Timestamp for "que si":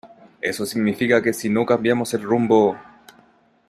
1.21-1.47